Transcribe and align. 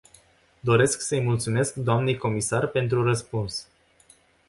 Doresc 0.63 1.01
să-i 1.01 1.21
mulțumesc 1.21 1.73
dnei 1.73 2.17
comisar 2.17 2.67
pentru 2.67 3.03
răspuns. 3.03 3.67